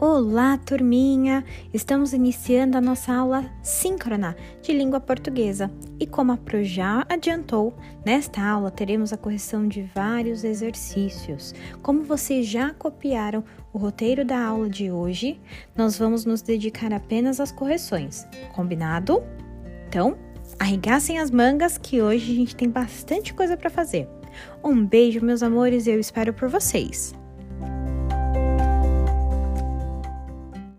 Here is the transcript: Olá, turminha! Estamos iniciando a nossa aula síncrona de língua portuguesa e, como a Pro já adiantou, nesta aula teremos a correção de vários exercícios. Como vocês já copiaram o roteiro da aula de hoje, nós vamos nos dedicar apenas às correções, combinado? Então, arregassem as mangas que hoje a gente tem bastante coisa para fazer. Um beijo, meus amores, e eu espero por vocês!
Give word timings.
Olá, 0.00 0.56
turminha! 0.56 1.44
Estamos 1.74 2.12
iniciando 2.12 2.78
a 2.78 2.80
nossa 2.80 3.12
aula 3.12 3.50
síncrona 3.64 4.36
de 4.62 4.72
língua 4.72 5.00
portuguesa 5.00 5.68
e, 5.98 6.06
como 6.06 6.30
a 6.30 6.36
Pro 6.36 6.62
já 6.62 7.04
adiantou, 7.08 7.74
nesta 8.06 8.40
aula 8.40 8.70
teremos 8.70 9.12
a 9.12 9.16
correção 9.16 9.66
de 9.66 9.82
vários 9.92 10.44
exercícios. 10.44 11.52
Como 11.82 12.04
vocês 12.04 12.46
já 12.46 12.72
copiaram 12.74 13.42
o 13.72 13.78
roteiro 13.78 14.24
da 14.24 14.40
aula 14.40 14.70
de 14.70 14.88
hoje, 14.88 15.40
nós 15.74 15.98
vamos 15.98 16.24
nos 16.24 16.42
dedicar 16.42 16.92
apenas 16.92 17.40
às 17.40 17.50
correções, 17.50 18.24
combinado? 18.54 19.20
Então, 19.88 20.16
arregassem 20.60 21.18
as 21.18 21.32
mangas 21.32 21.76
que 21.76 22.00
hoje 22.00 22.30
a 22.30 22.36
gente 22.36 22.54
tem 22.54 22.70
bastante 22.70 23.34
coisa 23.34 23.56
para 23.56 23.68
fazer. 23.68 24.08
Um 24.62 24.86
beijo, 24.86 25.24
meus 25.24 25.42
amores, 25.42 25.88
e 25.88 25.90
eu 25.90 25.98
espero 25.98 26.32
por 26.32 26.48
vocês! 26.48 27.18